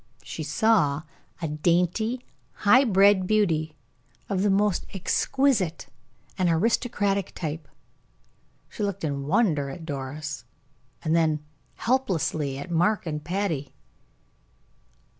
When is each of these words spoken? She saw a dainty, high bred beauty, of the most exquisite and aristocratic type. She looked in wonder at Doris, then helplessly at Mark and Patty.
She 0.23 0.41
saw 0.41 1.03
a 1.43 1.47
dainty, 1.47 2.25
high 2.65 2.85
bred 2.85 3.27
beauty, 3.27 3.75
of 4.29 4.41
the 4.41 4.49
most 4.49 4.87
exquisite 4.95 5.85
and 6.39 6.49
aristocratic 6.49 7.35
type. 7.35 7.67
She 8.67 8.81
looked 8.81 9.03
in 9.03 9.27
wonder 9.27 9.69
at 9.69 9.85
Doris, 9.85 10.43
then 11.05 11.45
helplessly 11.75 12.57
at 12.57 12.71
Mark 12.71 13.05
and 13.05 13.23
Patty. 13.23 13.73